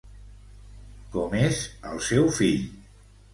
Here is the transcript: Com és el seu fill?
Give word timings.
Com 1.17 1.35
és 1.41 1.59
el 1.91 2.01
seu 2.09 2.27
fill? 2.39 2.65